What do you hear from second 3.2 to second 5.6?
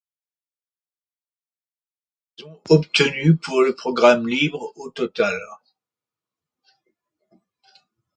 pour le programme libre, au total.